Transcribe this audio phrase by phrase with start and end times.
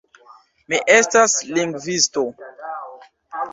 [0.73, 2.25] Mi estas lingvisto.